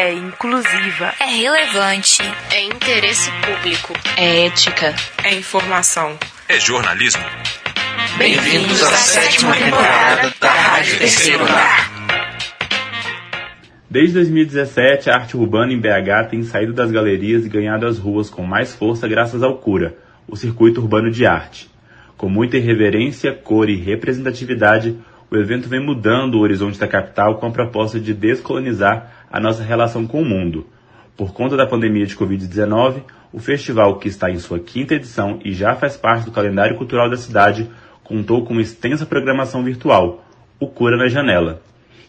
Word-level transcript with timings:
é 0.00 0.14
inclusiva, 0.14 1.12
é 1.20 1.26
relevante, 1.26 2.22
é 2.50 2.64
interesse 2.64 3.30
público, 3.44 3.92
é 4.16 4.46
ética, 4.46 4.94
é 5.22 5.34
informação, 5.34 6.18
é 6.48 6.58
jornalismo. 6.58 7.22
Bem-vindos 8.16 8.82
à 8.82 8.92
sétima 8.92 9.54
temporada 9.54 10.32
da 10.40 10.50
Rádio 10.50 10.98
Terceiro. 11.00 11.44
Desde 13.90 14.14
2017, 14.14 15.10
a 15.10 15.16
arte 15.16 15.36
urbana 15.36 15.70
em 15.70 15.78
BH 15.78 16.30
tem 16.30 16.42
saído 16.44 16.72
das 16.72 16.90
galerias 16.90 17.44
e 17.44 17.50
ganhado 17.50 17.86
as 17.86 17.98
ruas 17.98 18.30
com 18.30 18.42
mais 18.42 18.74
força 18.74 19.06
graças 19.06 19.42
ao 19.42 19.58
CURA, 19.58 19.94
o 20.26 20.34
Circuito 20.34 20.80
Urbano 20.80 21.10
de 21.10 21.26
Arte. 21.26 21.70
Com 22.16 22.30
muita 22.30 22.56
irreverência, 22.56 23.34
cor 23.34 23.68
e 23.68 23.76
representatividade, 23.76 24.96
o 25.30 25.36
evento 25.36 25.68
vem 25.68 25.78
mudando 25.78 26.34
o 26.34 26.40
horizonte 26.40 26.78
da 26.78 26.88
capital 26.88 27.36
com 27.36 27.46
a 27.46 27.50
proposta 27.50 28.00
de 28.00 28.12
descolonizar 28.12 29.26
a 29.30 29.38
nossa 29.38 29.62
relação 29.62 30.04
com 30.06 30.20
o 30.20 30.24
mundo. 30.24 30.66
Por 31.16 31.32
conta 31.32 31.56
da 31.56 31.66
pandemia 31.66 32.04
de 32.04 32.16
Covid-19, 32.16 33.02
o 33.32 33.38
festival, 33.38 33.98
que 33.98 34.08
está 34.08 34.28
em 34.28 34.38
sua 34.38 34.58
quinta 34.58 34.94
edição 34.94 35.38
e 35.44 35.52
já 35.52 35.76
faz 35.76 35.96
parte 35.96 36.24
do 36.24 36.32
calendário 36.32 36.76
cultural 36.76 37.08
da 37.08 37.16
cidade, 37.16 37.70
contou 38.02 38.44
com 38.44 38.54
uma 38.54 38.62
extensa 38.62 39.06
programação 39.06 39.62
virtual, 39.62 40.24
o 40.58 40.66
Cura 40.66 40.96
na 40.96 41.06
Janela. 41.06 41.62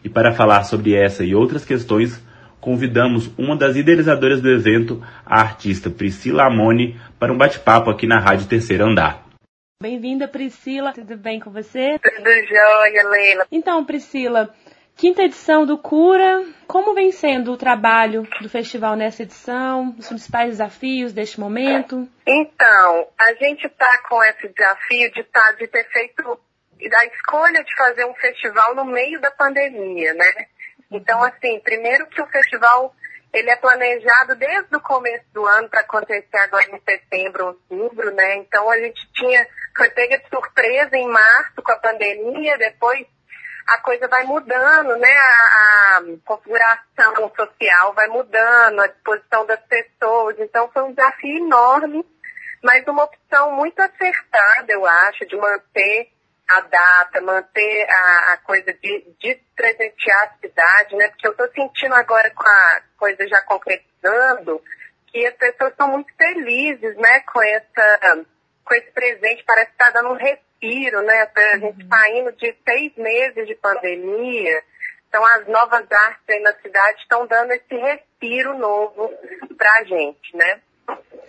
E 0.04 0.10
para 0.10 0.34
falar 0.34 0.64
sobre 0.64 0.96
essa 0.96 1.24
e 1.24 1.36
outras 1.36 1.64
questões, 1.64 2.20
convidamos 2.60 3.30
uma 3.38 3.56
das 3.56 3.76
idealizadoras 3.76 4.42
do 4.42 4.50
evento, 4.50 5.00
a 5.24 5.42
artista 5.42 5.92
Priscila 5.92 6.46
Amoni, 6.46 6.96
para 7.20 7.32
um 7.32 7.38
bate-papo 7.38 7.92
aqui 7.92 8.08
na 8.08 8.18
Rádio 8.18 8.48
Terceiro 8.48 8.86
Andar. 8.86 9.31
Bem-vinda, 9.82 10.28
Priscila. 10.28 10.94
Tudo 10.94 11.18
bem 11.18 11.40
com 11.40 11.50
você? 11.50 11.98
Tudo 11.98 12.30
jóia, 12.46 13.04
Leila. 13.10 13.48
Então, 13.52 13.84
Priscila, 13.84 14.54
quinta 14.96 15.24
edição 15.24 15.66
do 15.66 15.76
Cura. 15.76 16.46
Como 16.68 16.94
vem 16.94 17.12
sendo 17.12 17.52
o 17.52 17.58
trabalho 17.58 18.28
do 18.40 18.48
festival 18.48 18.96
nessa 18.96 19.24
edição? 19.24 19.96
Os 19.98 20.08
principais 20.08 20.52
desafios 20.52 21.14
deste 21.14 21.40
momento? 21.40 22.08
Então, 22.28 23.08
a 23.18 23.34
gente 23.34 23.66
está 23.66 24.04
com 24.08 24.24
esse 24.24 24.50
desafio 24.50 25.12
de, 25.14 25.24
tá, 25.24 25.52
de 25.54 25.68
ter 25.68 25.90
feito 25.90 26.40
a 26.94 27.06
escolha 27.08 27.64
de 27.64 27.76
fazer 27.76 28.06
um 28.06 28.14
festival 28.14 28.76
no 28.76 28.86
meio 28.86 29.20
da 29.20 29.32
pandemia, 29.32 30.14
né? 30.14 30.46
Então, 30.92 31.24
assim, 31.24 31.60
primeiro 31.60 32.06
que 32.06 32.22
o 32.22 32.28
festival 32.28 32.94
ele 33.34 33.50
é 33.50 33.56
planejado 33.56 34.36
desde 34.36 34.76
o 34.76 34.82
começo 34.82 35.26
do 35.34 35.46
ano 35.46 35.70
para 35.70 35.82
acontecer 35.82 36.38
agora 36.38 36.66
em 36.66 36.82
setembro, 36.82 37.48
outubro, 37.48 38.14
né? 38.14 38.36
Então 38.36 38.70
a 38.70 38.78
gente 38.78 39.02
tinha, 39.14 39.48
foi 39.76 39.90
pega 39.92 40.18
de 40.18 40.30
surpresa 40.30 40.96
em 40.96 41.08
março 41.08 41.62
com 41.64 41.72
a 41.72 41.80
pandemia, 41.80 42.58
depois 42.58 43.06
a 43.68 43.78
coisa 43.82 44.08
vai 44.08 44.24
mudando, 44.24 44.98
né? 44.98 45.12
A, 45.12 45.98
a 45.98 46.02
configuração 46.26 47.32
social 47.36 47.94
vai 47.94 48.08
mudando, 48.08 48.82
a 48.82 48.88
disposição 48.88 49.46
das 49.46 49.62
pessoas. 49.62 50.38
Então 50.40 50.70
foi 50.72 50.84
um 50.84 50.94
desafio 50.94 51.46
enorme, 51.46 52.06
mas 52.64 52.86
uma 52.88 53.04
opção 53.04 53.52
muito 53.54 53.80
acertada, 53.80 54.72
eu 54.72 54.86
acho, 54.86 55.26
de 55.26 55.36
manter 55.36 56.12
a 56.48 56.62
data, 56.62 57.22
manter 57.22 57.88
a, 57.90 58.34
a 58.34 58.38
coisa 58.38 58.74
de, 58.74 59.06
de 59.20 59.36
presentear 59.56 60.24
a 60.24 60.48
cidade, 60.48 60.96
né? 60.96 61.08
Porque 61.10 61.28
eu 61.28 61.32
estou 61.32 61.50
sentindo 61.54 61.96
agora 61.96 62.30
com 62.32 62.48
a 62.48 62.82
coisa 62.98 63.28
já 63.28 63.42
concretizando 63.44 64.62
que 65.08 65.26
as 65.26 65.36
pessoas 65.36 65.72
estão 65.72 65.88
muito 65.90 66.14
felizes, 66.16 66.96
né? 66.98 67.22
Com 67.22 67.42
essa, 67.42 68.26
com 68.72 68.76
esse 68.76 68.92
presente, 68.92 69.44
parece 69.46 69.68
que 69.68 69.84
está 69.84 69.90
dando 69.90 70.14
um 70.14 70.18
respiro, 70.18 71.02
né? 71.02 71.28
A 71.36 71.58
gente 71.58 71.82
está 71.82 72.10
indo 72.12 72.32
de 72.32 72.56
seis 72.66 72.96
meses 72.96 73.46
de 73.46 73.56
pandemia, 73.56 74.64
então 75.10 75.26
as 75.26 75.46
novas 75.48 75.86
artes 75.92 76.24
aí 76.30 76.40
na 76.40 76.54
cidade 76.54 77.02
estão 77.02 77.28
dando 77.28 77.52
esse 77.52 77.76
respiro 77.76 78.58
novo 78.58 79.12
para 79.58 79.80
a 79.80 79.84
gente, 79.84 80.38
né? 80.38 80.62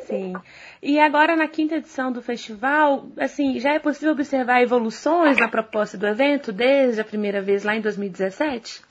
Sim. 0.07 0.34
E 0.81 1.01
agora 1.01 1.34
na 1.34 1.49
quinta 1.49 1.77
edição 1.77 2.12
do 2.12 2.22
festival, 2.22 3.06
assim, 3.19 3.59
já 3.59 3.75
é 3.75 3.81
possível 3.81 4.12
observar 4.12 4.62
evoluções 4.62 5.37
na 5.37 5.49
proposta 5.49 5.99
do 5.99 6.06
evento 6.06 6.53
desde 6.53 7.00
a 7.00 7.05
primeira 7.05 7.43
vez 7.43 7.65
lá 7.65 7.75
em 7.75 7.81
2017? 7.81 8.84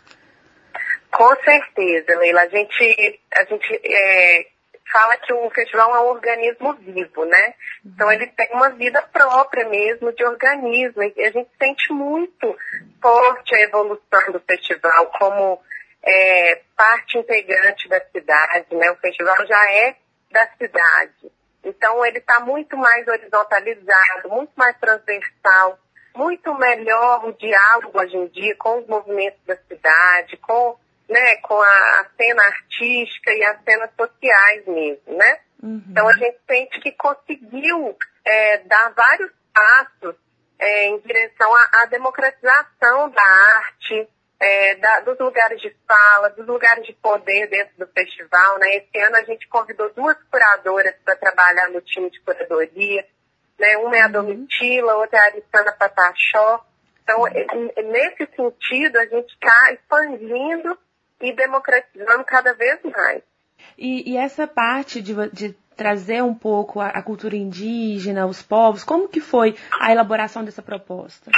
Com 1.10 1.36
certeza, 1.38 2.18
Leila. 2.18 2.42
A 2.42 2.48
gente, 2.50 3.20
a 3.34 3.46
gente 3.46 3.82
é, 3.84 4.48
fala 4.92 5.18
que 5.18 5.34
o 5.34 5.50
festival 5.50 5.96
é 5.96 6.00
um 6.02 6.10
organismo 6.10 6.74
vivo, 6.74 7.26
né? 7.26 7.54
Então 7.86 8.12
ele 8.12 8.28
tem 8.28 8.50
uma 8.54 8.70
vida 8.70 9.02
própria 9.02 9.68
mesmo 9.68 10.14
de 10.14 10.24
organismo. 10.24 11.04
E 11.04 11.26
a 11.26 11.32
gente 11.32 11.50
sente 11.58 11.94
muito 11.94 12.58
forte 13.02 13.56
a 13.56 13.62
evolução 13.62 14.32
do 14.32 14.40
festival 14.42 15.08
como 15.18 15.62
é, 16.04 16.62
parte 16.76 17.18
integrante 17.18 17.88
da 17.88 18.00
cidade, 18.06 18.76
né? 18.76 18.92
O 18.92 18.98
festival 18.98 19.46
já 19.46 19.72
é 19.72 19.96
da 20.32 20.48
cidade. 20.58 21.32
Então, 21.64 22.04
ele 22.06 22.18
está 22.18 22.40
muito 22.40 22.76
mais 22.76 23.08
horizontalizado, 23.08 24.30
muito 24.30 24.52
mais 24.56 24.76
transversal, 24.80 25.78
muito 26.16 26.54
melhor 26.56 27.26
o 27.26 27.34
diálogo 27.34 28.00
hoje 28.00 28.18
em 28.18 28.28
dia 28.28 28.56
com 28.58 28.80
os 28.80 28.88
movimentos 28.88 29.40
da 29.46 29.56
cidade, 29.56 30.38
com, 30.38 30.76
né, 31.12 31.36
com 31.42 31.62
a, 31.62 32.06
cena 32.16 32.42
artística 32.42 33.34
e 33.34 33.44
as 33.44 33.62
cenas 33.66 33.90
sociais 34.00 34.66
mesmo, 34.66 35.18
né? 35.18 35.40
Uhum. 35.62 35.84
Então, 35.90 36.08
a 36.08 36.14
gente 36.14 36.40
sente 36.50 36.80
que 36.80 36.92
conseguiu 36.94 37.98
é, 38.26 38.60
dar 38.60 38.94
vários 38.94 39.32
passos 39.54 40.16
é, 40.58 40.88
em 40.88 41.00
direção 41.00 41.54
à, 41.54 41.70
à 41.82 41.86
democratização 41.88 43.10
da 43.10 43.24
arte, 43.24 44.08
é, 44.40 44.76
da, 44.76 45.02
dos 45.02 45.20
lugares 45.20 45.62
de 45.62 45.76
fala, 45.86 46.30
dos 46.30 46.48
lugares 46.48 46.86
de 46.86 46.94
poder 46.94 47.48
dentro 47.50 47.74
do 47.78 47.88
festival. 47.88 48.58
Né? 48.60 48.78
Esse 48.78 48.98
ano 49.04 49.18
a 49.18 49.24
gente 49.24 49.48
convidou 49.50 49.92
duas 49.94 50.18
curadoras 50.32 50.96
para 51.04 51.18
trabalhar 51.18 51.70
no 51.70 51.82
time 51.82 52.10
de 52.10 52.22
curadoria. 52.22 53.06
Né? 53.60 53.78
Uma 53.78 53.98
é 53.98 54.02
a 54.02 54.06
uhum. 54.06 54.12
Domitila, 54.14 54.96
outra 54.96 55.20
é 55.20 55.22
a 55.22 55.26
Aristana 55.26 55.74
Patachó. 55.74 56.66
Então, 57.04 57.26
nesse 57.84 58.26
sentido, 58.34 58.98
a 58.98 59.06
gente 59.06 59.34
está 59.34 59.74
expandindo 59.74 60.78
e 61.22 61.34
democratizando 61.34 62.24
cada 62.26 62.54
vez 62.54 62.80
mais. 62.84 63.22
E, 63.78 64.12
e 64.12 64.18
essa 64.18 64.48
parte 64.48 65.02
de, 65.02 65.14
de, 65.32 65.56
trazer 65.76 66.22
um 66.24 66.34
pouco 66.34 66.80
a, 66.80 66.90
a 66.90 67.02
cultura 67.02 67.36
indígena, 67.36 68.26
os 68.26 68.42
povos, 68.42 68.84
como 68.84 69.08
que 69.08 69.20
foi 69.20 69.56
a 69.80 69.92
elaboração 69.92 70.44
dessa 70.44 70.62
proposta? 70.62 71.32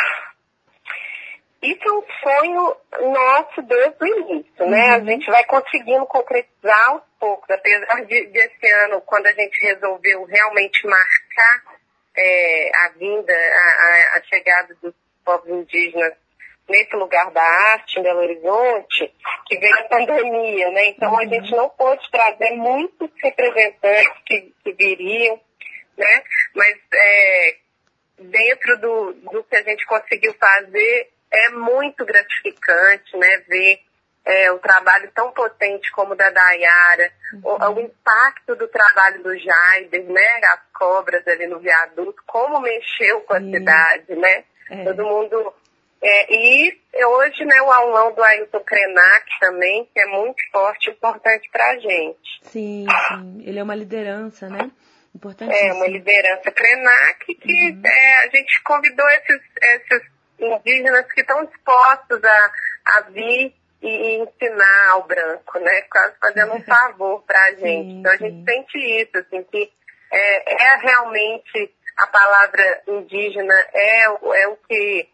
Isso 1.61 1.81
é 1.81 1.91
um 1.93 2.03
sonho 2.21 2.75
nosso 3.13 3.61
desde 3.61 3.95
o 4.01 4.05
início, 4.05 4.69
né? 4.69 4.87
Uhum. 4.87 4.95
A 4.95 4.99
gente 4.99 5.31
vai 5.31 5.45
conseguindo 5.45 6.05
concretizar 6.05 6.89
aos 6.89 7.03
poucos, 7.17 7.49
apesar 7.49 8.05
de, 8.05 8.25
desse 8.27 8.71
ano, 8.83 8.99
quando 9.01 9.27
a 9.27 9.31
gente 9.31 9.65
resolveu 9.65 10.25
realmente 10.25 10.85
marcar 10.85 11.63
é, 12.17 12.69
a 12.75 12.89
vinda, 12.97 13.33
a, 13.33 14.17
a, 14.17 14.23
chegada 14.23 14.75
dos 14.81 14.93
povos 15.23 15.47
indígenas 15.49 16.13
nesse 16.69 16.95
lugar 16.95 17.31
da 17.31 17.41
arte 17.41 17.99
em 17.99 18.03
Belo 18.03 18.19
Horizonte, 18.19 19.13
que 19.45 19.57
veio 19.57 19.75
a 19.75 19.83
pandemia, 19.83 20.71
né? 20.71 20.87
Então 20.87 21.11
uhum. 21.11 21.19
a 21.19 21.25
gente 21.25 21.51
não 21.51 21.69
pôde 21.69 22.09
trazer 22.11 22.51
muitos 22.51 23.09
representantes 23.21 24.23
que, 24.25 24.53
que 24.63 24.73
viriam, 24.73 25.39
né? 25.97 26.23
Mas 26.55 26.77
é, 26.93 27.55
dentro 28.17 28.79
do, 28.79 29.13
do 29.31 29.43
que 29.43 29.55
a 29.55 29.63
gente 29.63 29.85
conseguiu 29.85 30.33
fazer, 30.39 31.09
é 31.31 31.49
muito 31.49 32.05
gratificante, 32.05 33.17
né, 33.17 33.43
ver 33.47 33.79
é, 34.25 34.51
o 34.51 34.59
trabalho 34.59 35.11
tão 35.13 35.31
potente 35.31 35.91
como 35.91 36.13
o 36.13 36.15
da 36.15 36.29
Dayara, 36.29 37.11
uhum. 37.33 37.41
o, 37.43 37.73
o, 37.73 37.79
impacto 37.81 38.55
do 38.55 38.67
trabalho 38.67 39.21
do 39.21 39.37
Jaider, 39.37 40.03
né, 40.05 40.39
as 40.45 40.59
cobras 40.73 41.27
ali 41.27 41.47
no 41.47 41.59
viaduto, 41.59 42.21
como 42.25 42.61
mexeu 42.61 43.21
com 43.21 43.33
a 43.33 43.39
Sim. 43.39 43.51
cidade, 43.51 44.15
né? 44.15 44.43
É. 44.69 44.83
Todo 44.85 45.05
mundo. 45.05 45.53
É, 46.05 46.33
e 46.33 46.77
hoje, 47.05 47.45
né, 47.45 47.61
o 47.61 47.71
aulão 47.71 48.13
do 48.13 48.21
Ailton 48.21 48.59
Krenak 48.59 49.25
também, 49.39 49.89
que 49.93 49.99
é 50.01 50.05
muito 50.07 50.37
forte 50.51 50.89
e 50.89 50.91
importante 50.91 51.49
para 51.49 51.71
a 51.71 51.79
gente. 51.79 52.39
Sim, 52.43 52.85
sim. 53.07 53.43
Ele 53.45 53.57
é 53.57 53.63
uma 53.63 53.75
liderança, 53.75 54.49
né? 54.49 54.69
Importante. 55.15 55.53
É, 55.53 55.71
uma 55.71 55.87
liderança 55.87 56.51
Krenak 56.51 57.35
que 57.35 57.71
uhum. 57.71 57.81
é, 57.85 58.25
a 58.25 58.27
gente 58.27 58.61
convidou 58.63 59.07
esses, 59.09 59.41
esses 59.61 60.07
indígenas 60.39 61.05
que 61.13 61.21
estão 61.21 61.45
dispostos 61.45 62.21
a, 62.21 62.51
a 62.85 63.01
vir 63.09 63.53
e, 63.81 64.17
ensinar 64.17 64.89
ao 64.89 65.07
branco, 65.07 65.57
né? 65.59 65.81
Quase 65.83 66.15
fazendo 66.19 66.53
um 66.55 66.63
favor 66.67 67.23
para 67.23 67.41
a 67.45 67.51
gente. 67.51 67.61
Sim, 67.61 67.99
então 67.99 68.11
a 68.11 68.17
gente 68.17 68.43
sente 68.43 68.77
isso, 68.77 69.17
assim, 69.19 69.41
que 69.43 69.71
é, 70.11 70.53
é 70.53 70.77
realmente 70.81 71.73
a 71.97 72.07
palavra 72.07 72.81
indígena 72.87 73.55
é, 73.73 74.03
é 74.05 74.47
o 74.47 74.57
que 74.67 75.07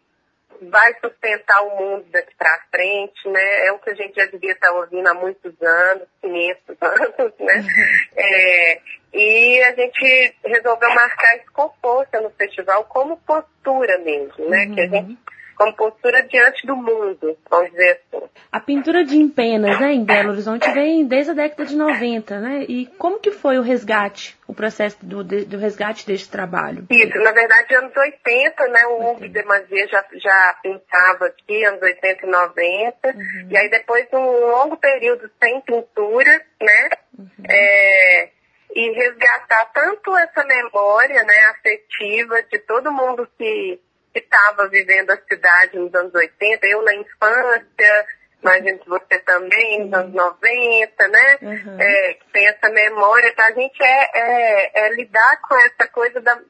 vai 0.62 0.94
sustentar 1.00 1.62
o 1.62 1.76
mundo 1.76 2.04
daqui 2.10 2.34
para 2.36 2.64
frente, 2.70 3.28
né? 3.28 3.66
É 3.66 3.72
o 3.72 3.78
que 3.78 3.90
a 3.90 3.94
gente 3.94 4.14
já 4.14 4.26
devia 4.26 4.52
estar 4.52 4.72
ouvindo 4.72 5.06
há 5.06 5.14
muitos 5.14 5.52
anos, 5.62 6.06
500 6.20 6.76
anos, 6.82 7.32
né? 7.38 7.54
Uhum. 7.56 8.12
É, 8.16 8.80
e 9.12 9.62
a 9.64 9.74
gente 9.74 10.34
resolveu 10.44 10.94
marcar 10.94 11.36
isso 11.36 11.52
com 11.52 11.72
força 11.80 12.20
no 12.20 12.30
festival 12.30 12.84
como 12.84 13.16
postura 13.18 13.98
mesmo, 13.98 14.48
né? 14.48 14.66
Uhum. 14.66 14.74
Que 14.74 14.80
a 14.80 14.88
gente 14.88 15.18
como 15.60 15.74
postura 15.74 16.22
diante 16.22 16.66
do 16.66 16.74
mundo, 16.74 17.36
vamos 17.50 17.70
dizer 17.72 18.00
assim. 18.00 18.24
A 18.50 18.58
pintura 18.58 19.04
de 19.04 19.18
empenas, 19.18 19.78
né, 19.78 19.92
em 19.92 20.02
Belo 20.02 20.30
Horizonte 20.30 20.70
vem 20.72 21.06
desde 21.06 21.32
a 21.32 21.34
década 21.34 21.66
de 21.66 21.76
90, 21.76 22.40
né? 22.40 22.64
E 22.66 22.86
como 22.96 23.20
que 23.20 23.30
foi 23.30 23.58
o 23.58 23.62
resgate, 23.62 24.38
o 24.48 24.54
processo 24.54 24.96
do, 25.04 25.22
do 25.22 25.58
resgate 25.58 26.06
deste 26.06 26.30
trabalho? 26.30 26.86
Isso, 26.88 27.18
na 27.18 27.32
verdade, 27.32 27.74
anos 27.74 27.94
80, 27.94 28.68
né, 28.68 28.86
o 28.86 29.10
Hugo 29.10 29.28
de 29.28 29.42
Mazia 29.44 29.86
já, 29.88 30.02
já 30.14 30.56
pintava 30.62 31.26
aqui, 31.26 31.62
anos 31.62 31.82
80 31.82 32.26
e 32.26 32.30
90, 32.30 33.08
uhum. 33.08 33.48
e 33.50 33.58
aí 33.58 33.68
depois 33.68 34.08
de 34.08 34.16
um 34.16 34.46
longo 34.46 34.78
período 34.78 35.30
sem 35.38 35.60
pintura, 35.60 36.42
né, 36.58 36.88
uhum. 37.18 37.28
é, 37.46 38.30
e 38.74 38.90
resgatar 38.92 39.66
tanto 39.74 40.16
essa 40.16 40.42
memória, 40.42 41.22
né, 41.22 41.38
afetiva 41.50 42.42
de 42.50 42.58
todo 42.60 42.90
mundo 42.90 43.28
que 43.36 43.78
que 44.12 44.20
estava 44.20 44.68
vivendo 44.68 45.10
a 45.10 45.16
cidade 45.16 45.78
nos 45.78 45.94
anos 45.94 46.14
80, 46.14 46.66
eu 46.66 46.82
na 46.82 46.94
infância, 46.94 48.06
imagino 48.42 48.78
que 48.78 48.88
você 48.88 49.18
também, 49.20 49.84
nos 49.84 49.92
anos 49.92 50.14
90, 50.14 51.08
né? 51.08 51.38
Uhum. 51.42 51.80
É, 51.80 52.18
tem 52.32 52.46
essa 52.48 52.68
memória, 52.70 53.34
tá? 53.34 53.46
A 53.46 53.52
gente 53.52 53.82
é, 53.82 54.10
é, 54.14 54.86
é, 54.86 54.94
lidar 54.94 55.40
com 55.42 55.54
essa 55.56 55.86
coisa 55.88 56.20
da, 56.20 56.40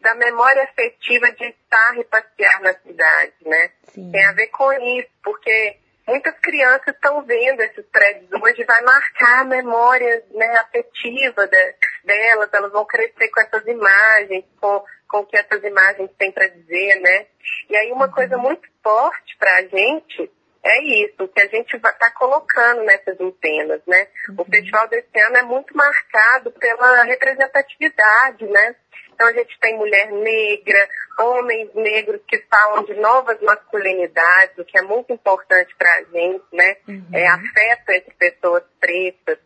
da 0.00 0.14
memória 0.14 0.64
afetiva 0.64 1.30
de 1.32 1.44
estar 1.44 1.98
e 1.98 2.04
passear 2.04 2.60
na 2.60 2.74
cidade, 2.74 3.34
né? 3.44 3.70
Sim. 3.88 4.10
Tem 4.10 4.24
a 4.24 4.32
ver 4.32 4.48
com 4.48 4.72
isso, 4.72 5.10
porque 5.22 5.76
muitas 6.06 6.38
crianças 6.40 6.94
estão 6.94 7.22
vendo 7.22 7.60
esses 7.60 7.84
prédios 7.86 8.30
hoje, 8.40 8.64
vai 8.64 8.82
marcar 8.82 9.40
a 9.40 9.44
memória 9.44 10.24
né, 10.32 10.56
afetiva 10.58 11.46
de, 11.46 11.74
delas, 12.04 12.48
elas 12.52 12.72
vão 12.72 12.84
crescer 12.84 13.28
com 13.28 13.40
essas 13.40 13.66
imagens, 13.66 14.44
com 14.60 14.84
com 15.08 15.18
o 15.18 15.26
que 15.26 15.36
essas 15.36 15.62
imagens 15.62 16.10
têm 16.18 16.32
para 16.32 16.48
dizer, 16.48 17.00
né? 17.00 17.26
E 17.70 17.76
aí 17.76 17.92
uma 17.92 18.10
coisa 18.10 18.36
uhum. 18.36 18.42
muito 18.42 18.68
forte 18.82 19.36
para 19.38 19.56
a 19.58 19.62
gente 19.62 20.30
é 20.66 20.82
isso, 20.82 21.28
que 21.28 21.40
a 21.40 21.46
gente 21.46 21.76
está 21.76 22.10
colocando 22.10 22.82
nessas 22.82 23.20
antenas, 23.20 23.80
né? 23.86 24.08
Uhum. 24.28 24.36
O 24.38 24.44
festival 24.44 24.88
desse 24.88 25.20
ano 25.20 25.36
é 25.36 25.42
muito 25.42 25.76
marcado 25.76 26.50
pela 26.50 27.04
representatividade, 27.04 28.44
né? 28.46 28.74
Então 29.14 29.28
a 29.28 29.32
gente 29.32 29.58
tem 29.60 29.76
mulher 29.76 30.10
negra, 30.10 30.88
homens 31.20 31.72
negros 31.74 32.20
que 32.26 32.38
falam 32.50 32.84
de 32.84 32.94
novas 32.94 33.40
masculinidades, 33.40 34.58
o 34.58 34.64
que 34.64 34.76
é 34.76 34.82
muito 34.82 35.12
importante 35.12 35.74
para 35.76 35.90
a 35.90 36.02
gente, 36.02 36.44
né? 36.52 36.76
Uhum. 36.88 37.06
É, 37.14 37.28
afeta 37.28 37.96
entre 37.96 38.14
pessoas 38.14 38.64
pretas, 38.80 39.38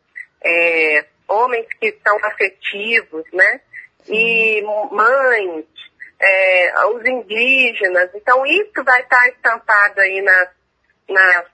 é, 0.42 1.04
homens 1.28 1.66
que 1.78 1.98
são 2.04 2.16
afetivos, 2.24 3.24
né? 3.32 3.60
E 4.08 4.62
mães, 4.90 5.64
é, 6.20 6.86
os 6.86 7.04
indígenas. 7.04 8.10
Então, 8.14 8.44
isso 8.46 8.84
vai 8.84 9.00
estar 9.00 9.28
estampado 9.28 10.00
aí 10.00 10.20
nas, 10.22 10.48
nas 11.08 11.46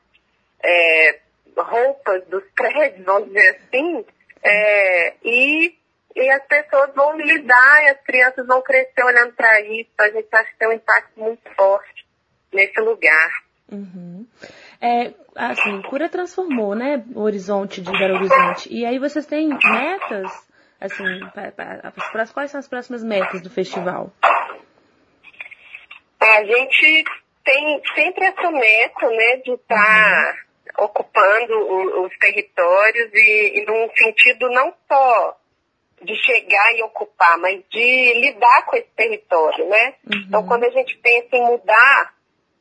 é, 0.63 1.21
roupas 1.57 2.25
dos 2.27 2.45
prédios, 2.55 3.05
vamos 3.05 3.29
dizer 3.29 3.57
assim, 3.57 4.05
é, 4.43 5.15
e, 5.25 5.75
e 6.15 6.31
as 6.31 6.45
pessoas 6.47 6.91
vão 6.95 7.17
lidar, 7.17 7.85
e 7.85 7.89
as 7.89 8.01
crianças 8.03 8.47
vão 8.47 8.63
crescer 8.63 9.03
olhando 9.05 9.33
para 9.33 9.61
isso. 9.63 9.91
A 9.99 10.09
gente 10.11 10.29
acha 10.33 10.51
que 10.51 10.59
tem 10.59 10.69
um 10.69 10.73
impacto 10.73 11.19
muito 11.19 11.43
forte 11.55 12.07
nesse 12.53 12.81
lugar. 12.81 13.31
Uhum. 13.71 14.27
É, 14.81 15.13
assim, 15.35 15.83
Cura 15.83 16.09
transformou, 16.09 16.75
né, 16.75 17.05
o 17.15 17.23
horizonte 17.23 17.81
de 17.81 17.91
Belo 17.91 18.17
Horizonte. 18.17 18.73
E 18.73 18.85
aí 18.85 18.99
vocês 18.99 19.27
têm 19.27 19.49
metas 19.49 20.46
Assim, 20.81 21.21
para, 21.35 21.53
para, 21.53 21.93
para, 22.13 22.27
quais 22.29 22.51
são 22.51 22.61
as 22.61 22.69
próximas 22.69 23.03
metas 23.03 23.41
do 23.41 23.51
festival? 23.51 24.13
A 26.21 26.45
gente 26.45 27.05
tem 27.45 27.83
sempre 27.95 28.27
essa 28.27 28.51
meta, 28.51 29.11
né, 29.11 29.37
de 29.37 29.53
estar 29.53 29.75
tá 29.75 30.35
uhum. 30.79 30.85
ocupando 30.85 31.55
o, 31.55 32.07
os 32.07 32.19
territórios 32.19 33.11
e, 33.15 33.61
e 33.61 33.65
num 33.65 33.89
sentido 33.97 34.51
não 34.51 34.75
só 34.87 35.37
de 36.03 36.15
chegar 36.17 36.75
e 36.75 36.83
ocupar, 36.83 37.39
mas 37.39 37.63
de 37.71 38.15
lidar 38.15 38.67
com 38.67 38.77
esse 38.77 38.91
território, 38.95 39.67
né? 39.69 39.95
Uhum. 40.05 40.25
Então, 40.27 40.47
quando 40.47 40.65
a 40.65 40.71
gente 40.71 40.97
pensa 40.99 41.37
em 41.37 41.43
mudar 41.43 42.15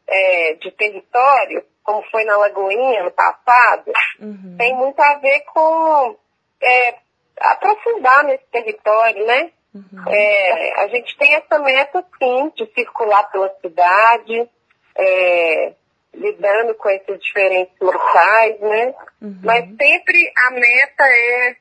é, 0.07 0.53
de 0.53 0.71
território, 0.71 1.63
como 1.83 2.01
foi 2.09 2.23
na 2.23 2.38
Lagoinha 2.38 3.03
no 3.03 3.12
passado, 3.12 3.91
uhum. 4.19 4.56
tem 4.57 4.73
muito 4.75 5.00
a 5.01 5.15
ver 5.15 5.41
com 5.53 6.17
é, 6.62 6.95
aprofundar 7.39 8.23
nesse 8.25 8.45
território, 8.51 9.25
né? 9.25 9.51
Uhum. 9.73 10.03
É, 10.07 10.83
a 10.83 10.87
gente 10.87 11.17
tem 11.17 11.35
essa 11.35 11.59
meta, 11.59 12.03
sim, 12.17 12.51
de 12.55 12.65
circular 12.73 13.29
pela 13.29 13.53
cidade, 13.61 14.49
é, 14.97 15.73
lidando 16.13 16.75
com 16.75 16.89
esses 16.89 17.19
diferentes 17.19 17.75
locais, 17.79 18.59
né? 18.61 18.93
Uhum. 19.21 19.39
Mas 19.43 19.65
sempre 19.65 20.33
a 20.37 20.51
meta 20.51 21.03
é 21.03 21.55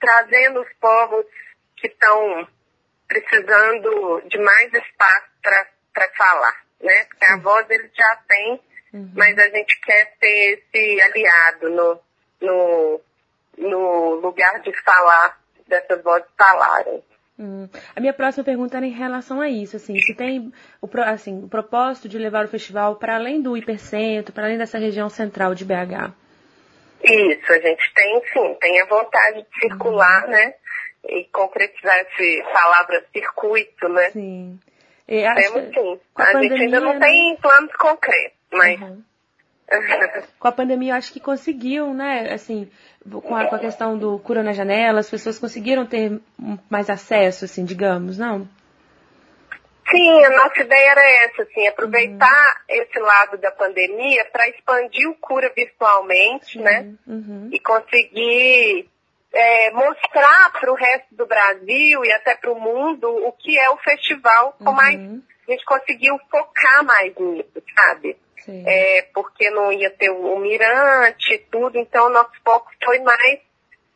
trazendo 0.00 0.60
os 0.60 0.72
povos 0.80 1.26
que 1.76 1.88
estão 1.88 2.46
precisando 3.08 4.22
de 4.28 4.38
mais 4.38 4.72
espaço 4.72 5.26
para 5.42 6.08
falar, 6.16 6.64
né? 6.80 7.04
Porque 7.04 7.24
a 7.24 7.36
voz 7.38 7.68
eles 7.70 7.90
já 7.94 8.16
têm, 8.28 8.60
uhum. 8.94 9.12
mas 9.16 9.36
a 9.38 9.48
gente 9.48 9.80
quer 9.80 10.14
ser 10.18 10.62
esse 10.74 11.00
aliado 11.00 11.70
no, 11.70 12.00
no 12.40 13.00
no 13.58 14.14
lugar 14.16 14.60
de 14.60 14.72
falar, 14.82 15.38
dessas 15.66 16.02
vozes 16.02 16.28
falarem. 16.36 17.02
Hum. 17.38 17.68
A 17.96 18.00
minha 18.00 18.12
próxima 18.12 18.44
pergunta 18.44 18.76
era 18.76 18.86
em 18.86 18.92
relação 18.92 19.40
a 19.40 19.48
isso, 19.48 19.76
assim, 19.76 19.98
se 19.98 20.14
tem 20.14 20.52
o, 20.80 20.88
assim, 21.00 21.44
o 21.44 21.48
propósito 21.48 22.08
de 22.08 22.18
levar 22.18 22.44
o 22.44 22.48
festival 22.48 22.96
para 22.96 23.16
além 23.16 23.40
do 23.40 23.56
hipercentro, 23.56 24.32
para 24.32 24.44
além 24.44 24.58
dessa 24.58 24.78
região 24.78 25.08
central 25.08 25.54
de 25.54 25.64
BH. 25.64 26.12
Isso, 27.02 27.52
a 27.52 27.58
gente 27.58 27.94
tem 27.94 28.22
sim, 28.32 28.54
tem 28.60 28.80
a 28.80 28.86
vontade 28.86 29.42
de 29.42 29.60
circular, 29.60 30.24
uhum. 30.24 30.30
né? 30.30 30.54
E 31.08 31.24
concretizar 31.32 31.96
essa 31.96 32.52
palavra 32.52 33.04
circuito, 33.12 33.88
né? 33.88 34.10
Sim. 34.10 34.60
Temos 35.08 35.74
sim. 35.74 36.00
A, 36.14 36.22
a 36.22 36.42
gente 36.42 36.54
ainda 36.54 36.80
não 36.80 36.94
né? 36.94 37.00
tem 37.00 37.36
planos 37.38 37.74
concretos, 37.74 38.38
mas. 38.52 38.80
Uhum. 38.80 39.02
com 40.38 40.48
a 40.48 40.52
pandemia, 40.52 40.92
eu 40.92 40.96
acho 40.96 41.12
que 41.12 41.20
conseguiu, 41.20 41.92
né? 41.94 42.32
Assim, 42.32 42.70
com 43.10 43.34
a, 43.34 43.46
com 43.46 43.56
a 43.56 43.58
questão 43.58 43.96
do 43.98 44.18
cura 44.18 44.42
na 44.42 44.52
janela, 44.52 45.00
as 45.00 45.10
pessoas 45.10 45.38
conseguiram 45.38 45.86
ter 45.86 46.20
mais 46.70 46.88
acesso, 46.90 47.44
assim, 47.44 47.64
digamos, 47.64 48.18
não? 48.18 48.48
Sim, 49.90 50.24
a 50.24 50.30
nossa 50.30 50.62
ideia 50.62 50.90
era 50.90 51.10
essa, 51.24 51.42
assim, 51.42 51.66
aproveitar 51.66 52.56
uhum. 52.70 52.76
esse 52.76 52.98
lado 52.98 53.36
da 53.38 53.50
pandemia 53.50 54.24
para 54.32 54.48
expandir 54.48 55.08
o 55.08 55.14
cura 55.16 55.52
virtualmente, 55.54 56.52
Sim. 56.52 56.62
né? 56.62 56.94
Uhum. 57.06 57.50
E 57.52 57.58
conseguir 57.58 58.88
é, 59.32 59.70
mostrar 59.70 60.52
para 60.52 60.70
o 60.70 60.74
resto 60.74 61.14
do 61.14 61.26
Brasil 61.26 62.04
e 62.04 62.12
até 62.12 62.34
para 62.36 62.52
o 62.52 62.60
mundo 62.60 63.08
o 63.08 63.32
que 63.32 63.58
é 63.58 63.70
o 63.70 63.78
festival, 63.78 64.54
com 64.58 64.72
mais 64.72 64.96
uhum. 64.96 65.22
a 65.48 65.52
gente 65.52 65.64
conseguiu 65.64 66.18
focar 66.30 66.84
mais 66.84 67.14
nisso, 67.16 67.62
sabe? 67.74 68.16
é, 68.48 69.02
porque 69.14 69.50
não 69.50 69.72
ia 69.72 69.90
ter 69.90 70.10
o, 70.10 70.34
o 70.34 70.38
mirante 70.38 71.34
e 71.34 71.38
tudo, 71.38 71.78
então 71.78 72.08
nosso 72.08 72.32
foco 72.44 72.70
foi 72.84 72.98
mais 73.00 73.40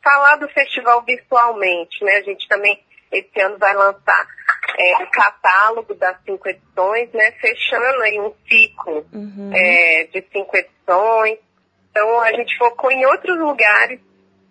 falar 0.02 0.36
do 0.36 0.48
festival 0.48 1.02
virtualmente, 1.02 2.04
né? 2.04 2.16
A 2.16 2.22
gente 2.22 2.46
também 2.48 2.80
esse 3.10 3.40
ano 3.40 3.58
vai 3.58 3.74
lançar 3.74 4.26
é, 4.78 5.02
o 5.02 5.10
catálogo 5.10 5.94
das 5.94 6.16
cinco 6.24 6.48
edições, 6.48 7.10
né? 7.12 7.32
Fechando 7.32 8.02
aí 8.02 8.20
um 8.20 8.32
ciclo 8.48 9.06
uhum. 9.12 9.50
é, 9.52 10.04
de 10.04 10.24
cinco 10.32 10.56
edições. 10.56 11.38
Então 11.90 12.20
a 12.20 12.32
gente 12.32 12.56
focou 12.56 12.90
em 12.90 13.04
outros 13.06 13.38
lugares 13.38 14.00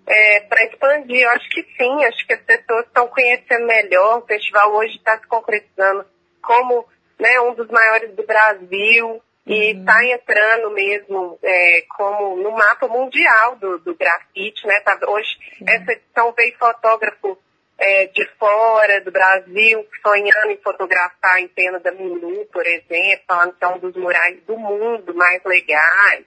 é, 0.08 0.40
para 0.42 0.64
expandir. 0.66 1.22
Eu 1.22 1.30
acho 1.32 1.50
que 1.50 1.64
sim, 1.78 2.06
acho 2.06 2.28
que 2.28 2.34
as 2.34 2.42
pessoas 2.42 2.86
estão 2.86 3.08
conhecendo 3.08 3.66
melhor. 3.66 4.20
O 4.20 4.26
festival 4.26 4.74
hoje 4.76 4.96
está 4.98 5.18
se 5.18 5.28
concretizando 5.28 6.06
como 6.42 6.88
né, 7.20 7.40
um 7.42 7.54
dos 7.54 7.68
maiores 7.70 8.14
do 8.16 8.26
Brasil 8.26 9.22
e 9.46 9.72
está 9.72 9.98
uhum. 9.98 10.04
entrando 10.04 10.72
mesmo 10.72 11.40
é, 11.44 11.84
como 11.96 12.36
no 12.38 12.52
mapa 12.52 12.88
mundial 12.88 13.56
do, 13.58 13.80
do 13.80 13.96
grafite, 13.96 14.66
né? 14.66 14.80
Tá, 14.82 14.98
hoje 15.08 15.30
uhum. 15.62 15.68
essa 15.70 15.92
edição 15.92 16.34
veio 16.34 16.58
fotógrafo 16.58 17.38
é, 17.78 18.08
de 18.08 18.26
fora 18.40 19.02
do 19.02 19.12
Brasil 19.12 19.86
sonhando 20.02 20.52
em 20.52 20.58
fotografar 20.58 21.40
em 21.40 21.48
pena 21.48 21.80
da 21.80 21.92
Milu, 21.92 22.46
por 22.52 22.66
exemplo, 22.66 23.26
falando 23.28 23.54
que 23.54 23.64
é 23.64 23.68
um 23.68 23.80
dos 23.80 23.96
murais 23.96 24.42
do 24.44 24.58
mundo 24.58 25.14
mais 25.14 25.44
legais. 25.44 26.26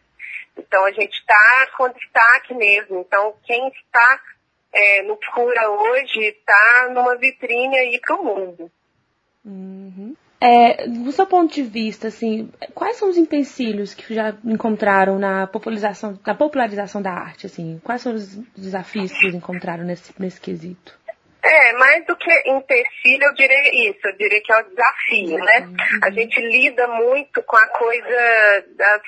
Então 0.58 0.84
a 0.84 0.92
gente 0.92 1.14
está 1.14 1.68
com 1.76 1.88
destaque 1.90 2.54
mesmo. 2.54 3.00
Então 3.00 3.34
quem 3.44 3.68
está 3.68 4.20
é, 4.72 5.02
no 5.02 5.18
Cura 5.34 5.70
hoje 5.70 6.20
está 6.20 6.90
numa 6.92 7.16
vitrine 7.16 7.76
aí 7.78 8.00
para 8.00 8.16
o 8.16 8.24
mundo. 8.24 8.70
Uhum. 9.44 10.14
É, 10.40 10.86
do 10.86 11.10
seu 11.10 11.26
ponto 11.26 11.52
de 11.52 11.62
vista, 11.62 12.08
assim, 12.08 12.48
quais 12.72 12.96
são 12.96 13.08
os 13.08 13.16
empecilhos 13.16 13.92
que 13.92 14.14
já 14.14 14.36
encontraram 14.44 15.18
na 15.18 15.48
popularização, 15.48 16.18
na 16.24 16.34
popularização 16.34 17.02
da 17.02 17.10
arte, 17.10 17.46
assim? 17.46 17.80
Quais 17.82 18.02
são 18.02 18.14
os 18.14 18.36
desafios 18.56 19.10
que 19.10 19.18
vocês 19.18 19.34
encontraram 19.34 19.82
nesse, 19.84 20.14
nesse 20.20 20.40
quesito? 20.40 20.96
É, 21.42 21.72
mais 21.72 22.06
do 22.06 22.16
que 22.16 22.30
empecilho, 22.46 23.24
eu 23.24 23.34
diria 23.34 23.90
isso, 23.90 24.00
eu 24.04 24.16
diria 24.16 24.40
que 24.40 24.52
é 24.52 24.60
o 24.60 24.68
desafio, 24.68 25.38
né? 25.38 25.60
Uhum. 25.60 25.76
A 26.04 26.10
gente 26.10 26.40
lida 26.40 26.86
muito 26.86 27.42
com 27.42 27.56
a 27.56 27.66
coisa 27.68 28.64
das, 28.76 29.02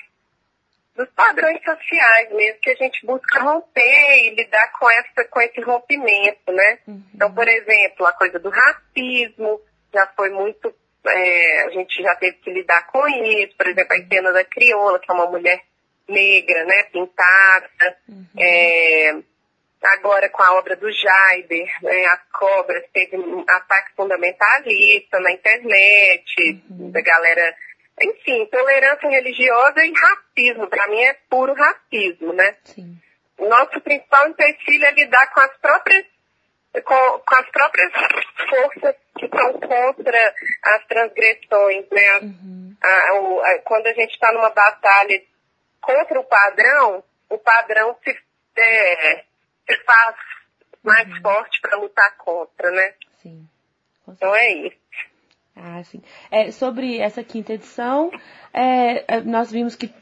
dos 1.00 1.08
padrões 1.14 1.62
sociais 1.64 2.30
mesmo, 2.30 2.60
que 2.60 2.70
a 2.70 2.74
gente 2.74 3.06
busca 3.06 3.40
romper 3.40 4.18
e 4.26 4.34
lidar 4.34 4.70
com, 4.78 4.90
essa, 4.90 5.24
com 5.30 5.40
esse 5.40 5.60
rompimento, 5.62 6.52
né? 6.52 6.78
Uhum. 6.86 7.02
Então, 7.14 7.34
por 7.34 7.48
exemplo, 7.48 8.06
a 8.06 8.12
coisa 8.12 8.38
do 8.38 8.50
racismo 8.50 9.60
já 9.92 10.06
foi 10.14 10.28
muito. 10.28 10.74
é, 11.06 11.62
a 11.64 11.70
gente 11.70 12.02
já 12.02 12.14
teve 12.16 12.36
que 12.36 12.50
lidar 12.52 12.86
com 12.88 13.08
isso, 13.08 13.56
por 13.56 13.66
exemplo, 13.66 13.94
a 13.94 13.98
Entena 13.98 14.32
da 14.32 14.44
Crioula, 14.44 14.98
que 14.98 15.10
é 15.10 15.14
uma 15.14 15.30
mulher 15.30 15.62
negra, 16.06 16.64
né, 16.66 16.82
pintada. 16.92 17.70
É, 18.38 19.14
agora 19.82 20.28
com 20.28 20.42
a 20.42 20.58
obra 20.58 20.76
do 20.76 20.92
Jaiber, 20.92 21.66
né, 21.82 22.04
as 22.06 22.20
cobras, 22.30 22.84
teve 22.92 23.16
um 23.16 23.40
ataque 23.48 23.94
fundamentalista 23.96 25.18
na 25.20 25.32
internet, 25.32 26.62
da 26.68 27.00
galera. 27.00 27.54
Enfim, 28.02 28.46
tolerância 28.46 29.08
religiosa 29.08 29.84
e 29.84 29.92
racismo, 29.92 30.68
para 30.68 30.86
mim 30.88 31.00
é 31.02 31.14
puro 31.28 31.52
racismo, 31.54 32.32
né? 32.32 32.56
Sim. 32.64 32.96
Nosso 33.38 33.80
principal 33.80 34.28
empecilho 34.28 34.84
é 34.86 34.90
lidar 34.92 35.26
com 35.32 35.40
as 35.40 35.56
próprias 35.58 36.04
com, 36.84 37.18
com 37.18 37.34
as 37.34 37.50
próprias 37.50 37.92
forças 38.48 38.96
que 39.18 39.28
são 39.28 39.52
contra 39.60 40.34
as 40.62 40.86
transgressões, 40.86 41.86
né? 41.90 42.18
Uhum. 42.20 42.76
a- 42.82 43.14
o- 43.20 43.40
a- 43.40 43.58
quando 43.64 43.86
a 43.88 43.92
gente 43.92 44.12
está 44.12 44.32
numa 44.32 44.50
batalha 44.50 45.20
contra 45.82 46.18
o 46.20 46.24
padrão, 46.24 47.04
o 47.28 47.38
padrão 47.38 47.96
se, 48.04 48.16
é, 48.56 49.24
se 49.68 49.84
faz 49.84 50.14
mais 50.82 51.08
forte 51.20 51.60
para 51.60 51.76
lutar 51.76 52.16
contra, 52.16 52.70
né? 52.70 52.94
Sim. 53.22 53.46
Então 54.08 54.34
é 54.34 54.52
isso. 54.52 54.78
Ah, 55.56 55.82
sim. 55.84 56.00
É, 56.30 56.50
sobre 56.50 56.98
essa 56.98 57.22
quinta 57.22 57.52
edição, 57.52 58.10
é, 58.52 59.04
é, 59.16 59.20
nós 59.20 59.50
vimos 59.50 59.74
que 59.74 59.92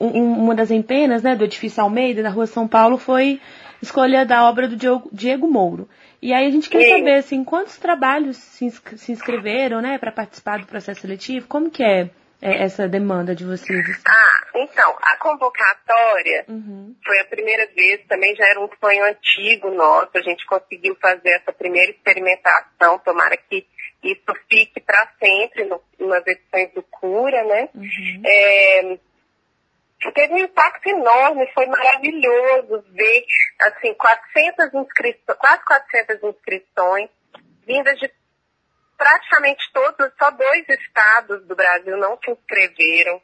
um- 0.00 0.06
um- 0.22 0.44
uma 0.44 0.54
das 0.54 0.70
empenas 0.70 1.22
né, 1.22 1.34
do 1.34 1.44
edifício 1.44 1.82
Almeida, 1.82 2.22
na 2.22 2.30
rua 2.30 2.46
São 2.46 2.68
Paulo, 2.68 2.98
foi 2.98 3.40
escolha 3.82 4.24
da 4.24 4.48
obra 4.48 4.68
do 4.68 4.76
Diogo- 4.76 5.08
Diego 5.12 5.48
Mouro. 5.50 5.88
E 6.22 6.32
aí 6.32 6.46
a 6.46 6.50
gente 6.50 6.68
quer 6.68 6.82
Sim. 6.82 6.98
saber, 6.98 7.14
assim, 7.14 7.44
quantos 7.44 7.78
trabalhos 7.78 8.36
se, 8.36 8.64
inscre- 8.64 8.98
se 8.98 9.12
inscreveram, 9.12 9.80
né, 9.80 9.98
para 9.98 10.12
participar 10.12 10.58
do 10.58 10.66
processo 10.66 11.00
seletivo? 11.00 11.46
Como 11.48 11.70
que 11.70 11.82
é, 11.82 12.10
é, 12.42 12.62
essa 12.64 12.86
demanda 12.88 13.34
de 13.34 13.44
vocês? 13.44 14.00
Ah, 14.06 14.46
então, 14.56 14.96
a 15.02 15.16
convocatória 15.16 16.44
Uhum. 16.48 16.94
foi 17.04 17.20
a 17.20 17.24
primeira 17.24 17.66
vez, 17.74 18.00
também 18.08 18.34
já 18.36 18.46
era 18.46 18.60
um 18.60 18.68
sonho 18.80 19.04
antigo 19.04 19.70
nosso, 19.70 20.10
a 20.14 20.20
gente 20.22 20.44
conseguiu 20.46 20.96
fazer 21.00 21.30
essa 21.30 21.52
primeira 21.52 21.90
experimentação, 21.92 22.98
tomara 23.00 23.36
que 23.36 23.64
isso 24.02 24.34
fique 24.48 24.80
para 24.80 25.12
sempre 25.18 25.64
no, 25.64 25.82
nas 25.98 26.26
edições 26.26 26.72
do 26.74 26.82
Cura, 26.84 27.42
né? 27.44 27.68
Uhum. 27.74 28.22
É, 28.24 28.98
teve 30.14 30.34
um 30.34 30.38
impacto 30.38 30.86
enorme, 30.88 31.50
foi 31.52 31.66
maravilhoso 31.66 32.84
ver, 32.92 33.24
assim, 33.60 33.94
400 33.94 34.74
inscrições, 34.74 35.38
quase 35.38 35.64
400 35.64 36.22
inscrições, 36.22 37.10
vindas 37.66 37.98
de 37.98 38.10
praticamente 38.96 39.64
todos, 39.72 40.12
só 40.18 40.30
dois 40.30 40.68
estados 40.68 41.46
do 41.46 41.54
Brasil 41.54 41.96
não 41.96 42.18
se 42.18 42.30
inscreveram. 42.30 43.20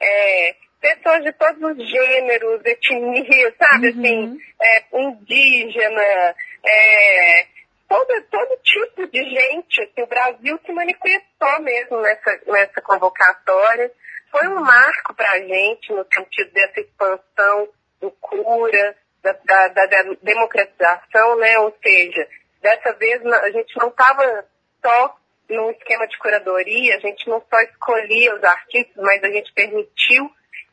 É, 0.00 0.56
pessoas 0.80 1.22
de 1.22 1.32
todos 1.32 1.62
os 1.62 1.90
gêneros, 1.90 2.64
etnias, 2.64 3.54
sabe, 3.56 3.88
Uhum. 3.90 4.00
assim, 4.00 4.38
é, 4.60 4.84
indígena, 5.00 6.34
é, 6.64 7.46
todo, 7.92 8.22
todo 8.30 8.60
tipo 8.62 9.06
de 9.08 9.22
gente, 9.24 9.82
assim, 9.82 10.02
o 10.02 10.06
Brasil 10.06 10.58
se 10.64 10.72
manifestou 10.72 11.60
mesmo 11.60 12.00
nessa, 12.00 12.40
nessa 12.46 12.80
convocatória. 12.80 13.92
Foi 14.30 14.46
um 14.48 14.60
marco 14.60 15.14
para 15.14 15.30
a 15.32 15.38
gente 15.40 15.92
no 15.92 16.06
sentido 16.12 16.50
dessa 16.52 16.80
expansão 16.80 17.68
do 18.00 18.10
cura, 18.12 18.96
da, 19.22 19.32
da, 19.32 19.68
da- 19.68 20.16
democratização, 20.22 21.36
né? 21.36 21.58
Ou 21.58 21.76
seja, 21.82 22.26
dessa 22.60 22.92
vez 22.94 23.24
a 23.26 23.50
gente 23.50 23.76
não 23.78 23.88
estava 23.88 24.46
só 24.84 25.16
num 25.50 25.70
esquema 25.70 26.06
de 26.08 26.16
curadoria, 26.18 26.96
a 26.96 27.00
gente 27.00 27.28
não 27.28 27.44
só 27.48 27.60
escolhia 27.60 28.34
os 28.34 28.42
artistas, 28.42 28.96
mas 28.96 29.22
a 29.22 29.28
gente 29.28 29.52
permitiu 29.52 30.30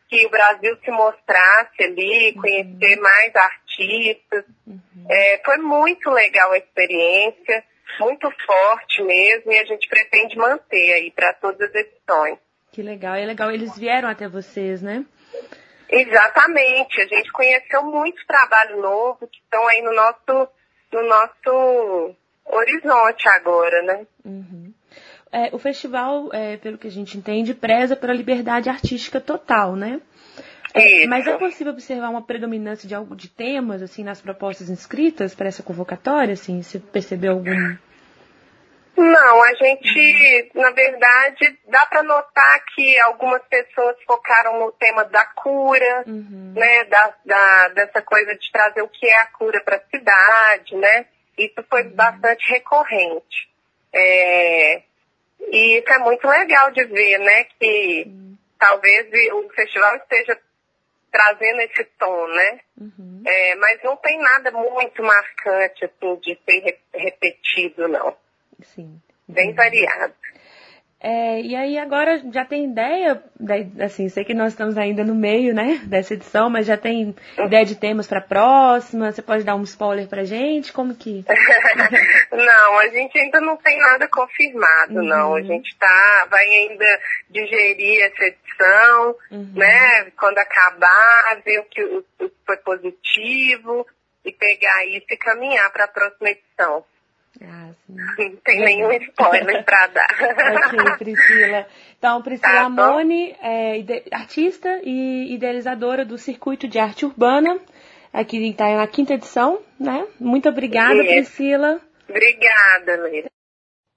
que 0.07 0.25
o 0.25 0.29
Brasil 0.29 0.75
se 0.83 0.89
mostrasse 0.89 1.83
ali, 1.83 2.33
conhecer 2.33 2.95
mais 2.99 3.35
artistas. 3.35 3.58
É, 5.09 5.41
foi 5.43 5.57
muito 5.57 6.09
legal 6.09 6.51
a 6.51 6.57
experiência, 6.57 7.63
muito 7.99 8.29
forte 8.45 9.03
mesmo, 9.03 9.51
e 9.51 9.57
a 9.57 9.65
gente 9.65 9.87
pretende 9.87 10.37
manter 10.37 10.93
aí 10.93 11.11
para 11.11 11.33
todas 11.33 11.61
as 11.61 11.75
edições. 11.75 12.37
Que 12.71 12.81
legal, 12.81 13.15
é 13.15 13.25
legal. 13.25 13.51
Eles 13.51 13.77
vieram 13.77 14.09
até 14.09 14.27
vocês, 14.27 14.81
né? 14.81 15.05
Exatamente, 15.89 17.01
a 17.01 17.07
gente 17.07 17.31
conheceu 17.31 17.83
muito 17.83 18.25
trabalho 18.27 18.79
novo 18.79 19.27
que 19.27 19.39
estão 19.39 19.67
aí 19.67 19.81
no 19.81 19.93
nosso, 19.93 20.51
no 20.93 21.07
nosso 21.07 22.15
horizonte 22.45 23.27
agora, 23.27 23.81
né? 23.81 24.07
Uhum. 24.23 24.73
É, 25.31 25.49
o 25.53 25.59
festival, 25.59 26.29
é, 26.31 26.57
pelo 26.57 26.77
que 26.77 26.87
a 26.87 26.91
gente 26.91 27.17
entende, 27.17 27.53
preza 27.53 27.95
pela 27.95 28.13
liberdade 28.13 28.69
artística 28.69 29.19
total, 29.19 29.75
né? 29.75 29.99
É, 30.73 31.07
mas 31.07 31.25
é 31.25 31.35
possível 31.37 31.73
observar 31.73 32.09
uma 32.09 32.21
predominância 32.21 32.87
de 32.87 32.93
algo 32.93 33.15
de 33.15 33.27
temas 33.29 33.81
assim 33.81 34.03
nas 34.03 34.21
propostas 34.21 34.69
inscritas 34.69 35.33
para 35.33 35.47
essa 35.47 35.63
convocatória, 35.63 36.33
assim, 36.33 36.61
você 36.61 36.79
percebeu 36.79 37.33
algum? 37.33 37.75
Não, 38.97 39.43
a 39.43 39.53
gente, 39.55 40.51
na 40.53 40.71
verdade, 40.71 41.57
dá 41.69 41.85
para 41.85 42.03
notar 42.03 42.63
que 42.75 42.99
algumas 42.99 43.41
pessoas 43.43 43.95
focaram 44.05 44.59
no 44.59 44.71
tema 44.73 45.05
da 45.05 45.25
cura, 45.25 46.03
Uhum. 46.05 46.53
né, 46.55 46.83
da, 46.85 47.13
da- 47.25 47.67
dessa 47.69 48.01
coisa 48.01 48.35
de 48.35 48.51
trazer 48.51 48.81
o 48.81 48.89
que 48.89 49.07
é 49.07 49.21
a 49.21 49.27
cura 49.27 49.61
para 49.63 49.77
a 49.77 49.81
cidade, 49.89 50.75
né? 50.75 51.05
Isso 51.37 51.63
foi 51.69 51.83
bastante 51.85 52.49
recorrente. 52.51 53.49
É, 53.93 54.81
e 55.49 55.79
isso 55.79 55.89
é 55.93 55.99
muito 55.99 56.27
legal 56.27 56.69
de 56.71 56.83
ver, 56.83 57.19
né? 57.19 57.45
Que 57.57 58.05
talvez 58.59 59.07
o 59.33 59.49
festival 59.55 59.95
esteja 59.95 60.37
trazendo 61.11 61.61
esse 61.61 61.83
tom, 61.99 62.27
né? 62.27 62.59
Uhum. 62.79 63.23
É, 63.25 63.55
mas 63.55 63.81
não 63.83 63.97
tem 63.97 64.17
nada 64.19 64.51
muito 64.51 65.03
marcante, 65.03 65.85
assim, 65.85 66.19
de 66.21 66.39
ser 66.45 66.59
re- 66.59 66.79
repetido, 66.93 67.87
não. 67.87 68.15
Sim. 68.63 69.01
Bem 69.27 69.53
variado. 69.53 70.13
É, 71.01 71.39
e 71.41 71.55
aí 71.55 71.77
agora 71.77 72.21
já 72.33 72.43
tem 72.43 72.65
ideia, 72.65 73.23
assim, 73.81 74.09
sei 74.09 74.25
que 74.25 74.33
nós 74.33 74.51
estamos 74.51 74.77
ainda 74.77 75.01
no 75.03 75.15
meio, 75.15 75.53
né, 75.53 75.79
dessa 75.87 76.13
edição, 76.13 76.49
mas 76.49 76.65
já 76.65 76.75
tem 76.75 77.15
ideia 77.37 77.65
de 77.65 77.75
temas 77.75 78.05
para 78.05 78.19
a 78.19 78.21
próxima? 78.21 79.09
Você 79.11 79.21
pode 79.21 79.45
dar 79.45 79.55
um 79.55 79.63
spoiler 79.63 80.07
pra 80.09 80.25
gente? 80.25 80.73
Como 80.73 80.93
que? 80.93 81.23
não, 82.31 82.79
a 82.79 82.87
gente 82.89 83.17
ainda 83.17 83.39
não 83.39 83.55
tem 83.55 83.77
nada 83.79 84.09
confirmado, 84.09 85.01
não. 85.01 85.35
A 85.35 85.41
gente 85.41 85.73
tá, 85.77 86.27
vai 86.29 86.45
ainda 86.45 86.99
digerir 87.29 88.03
essa 88.03 88.23
edição, 88.25 89.15
Uhum. 89.31 89.53
né? 89.55 90.11
Quando 90.19 90.37
acabar, 90.37 91.41
ver 91.45 91.59
o 91.59 91.63
que, 91.63 91.81
o, 91.81 91.99
o 92.19 92.29
que 92.29 92.35
foi 92.45 92.57
positivo 92.57 93.87
e 94.25 94.33
pegar 94.33 94.85
isso 94.85 95.05
e 95.09 95.15
caminhar 95.17 95.71
para 95.71 95.85
a 95.85 95.87
próxima 95.87 96.29
edição. 96.29 96.83
Ah, 97.41 97.69
sim. 97.85 97.95
Não 97.95 98.35
tem 98.43 98.59
nenhum 98.59 98.91
spoiler 98.91 99.63
para 99.63 99.87
dar. 99.87 100.07
Ok, 100.65 100.79
Priscila. 100.97 101.67
Então, 101.97 102.21
Priscila 102.21 102.51
Tá. 102.53 102.61
Amoni 102.65 103.35
é 103.41 103.83
artista 104.11 104.81
e 104.83 105.33
idealizadora 105.33 106.03
do 106.03 106.17
Circuito 106.17 106.67
de 106.67 106.77
Arte 106.79 107.05
Urbana, 107.05 107.57
aqui 108.13 108.37
está 108.49 108.75
na 108.75 108.87
quinta 108.87 109.13
edição, 109.13 109.59
né? 109.79 110.05
Muito 110.19 110.49
obrigada, 110.49 110.95
Isso. 110.95 111.07
Priscila. 111.07 111.79
Obrigada, 112.09 112.95
Leila. 113.03 113.29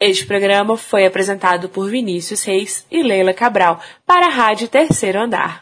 Este 0.00 0.26
programa 0.26 0.76
foi 0.76 1.06
apresentado 1.06 1.68
por 1.68 1.88
Vinícius 1.88 2.44
Reis 2.44 2.86
e 2.90 3.02
Leila 3.02 3.32
Cabral 3.32 3.80
para 4.04 4.26
a 4.26 4.30
Rádio 4.30 4.68
Terceiro 4.68 5.20
Andar. 5.20 5.61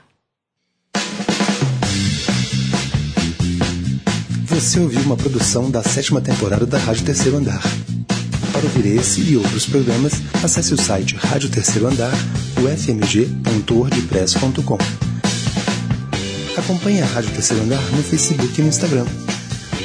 Você 4.61 4.79
ouviu 4.79 5.00
uma 5.00 5.17
produção 5.17 5.69
da 5.71 5.83
sétima 5.83 6.21
temporada 6.21 6.67
da 6.67 6.76
Rádio 6.76 7.07
Terceiro 7.07 7.38
Andar. 7.38 7.62
Para 8.52 8.62
ouvir 8.62 8.95
esse 8.95 9.23
e 9.23 9.35
outros 9.35 9.64
programas, 9.64 10.21
acesse 10.45 10.75
o 10.75 10.76
site 10.76 11.17
Rádio 11.17 11.49
Terceiro 11.49 11.88
Andar, 11.88 12.12
ufmg.wordpress.com. 12.59 14.76
Acompanhe 16.59 17.00
a 17.00 17.07
Rádio 17.07 17.31
Terceiro 17.31 17.62
Andar 17.62 17.81
no 17.93 18.02
Facebook 18.02 18.61
e 18.61 18.62
no 18.62 18.69
Instagram. 18.69 19.07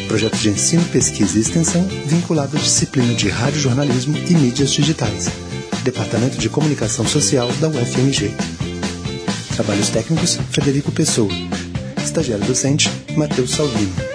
Projeto 0.10 0.36
de 0.36 0.50
ensino, 0.50 0.84
pesquisa 0.90 1.38
e 1.38 1.42
extensão 1.42 1.88
vinculado 2.06 2.58
à 2.58 2.60
disciplina 2.60 3.14
de 3.14 3.30
radiojornalismo 3.30 4.18
e 4.18 4.34
mídias 4.34 4.72
digitais. 4.72 5.30
Departamento 5.86 6.38
de 6.38 6.50
Comunicação 6.50 7.08
Social 7.08 7.48
da 7.62 7.70
UFMG. 7.70 8.30
Trabalhos 9.56 9.88
técnicos, 9.88 10.38
Frederico 10.52 10.92
Pessoa. 10.92 11.32
Estagiário 12.04 12.46
docente, 12.46 12.92
Matheus 13.16 13.52
Salvino. 13.52 14.15